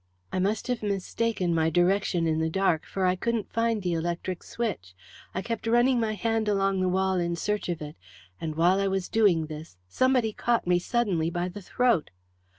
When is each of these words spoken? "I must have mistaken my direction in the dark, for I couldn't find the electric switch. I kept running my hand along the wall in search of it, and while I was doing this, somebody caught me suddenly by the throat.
"I 0.33 0.39
must 0.39 0.65
have 0.65 0.81
mistaken 0.81 1.53
my 1.53 1.69
direction 1.69 2.25
in 2.25 2.39
the 2.39 2.49
dark, 2.49 2.87
for 2.87 3.05
I 3.05 3.15
couldn't 3.15 3.53
find 3.53 3.83
the 3.83 3.93
electric 3.93 4.41
switch. 4.41 4.95
I 5.35 5.43
kept 5.43 5.67
running 5.67 5.99
my 5.99 6.13
hand 6.15 6.47
along 6.49 6.79
the 6.81 6.89
wall 6.89 7.19
in 7.19 7.35
search 7.35 7.69
of 7.69 7.83
it, 7.83 7.95
and 8.39 8.55
while 8.55 8.79
I 8.79 8.87
was 8.87 9.07
doing 9.09 9.45
this, 9.45 9.77
somebody 9.87 10.33
caught 10.33 10.65
me 10.65 10.79
suddenly 10.79 11.29
by 11.29 11.49
the 11.49 11.61
throat. 11.61 12.09